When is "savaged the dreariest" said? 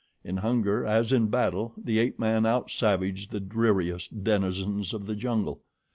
2.71-4.23